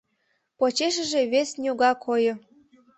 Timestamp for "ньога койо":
1.61-2.33